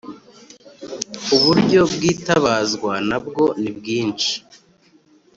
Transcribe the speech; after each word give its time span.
Uburyo 1.35 1.81
bwitabazwa 1.93 2.93
na 3.09 3.17
bwo 3.25 3.45
ni 3.61 3.71
bwinshi. 3.77 4.33